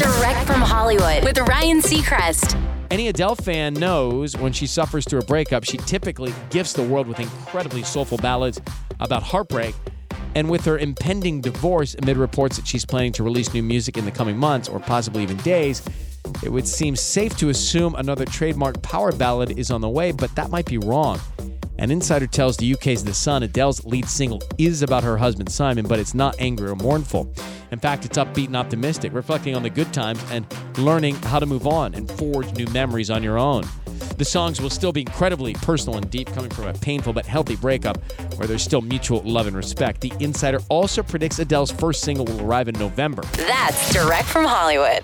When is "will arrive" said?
42.26-42.68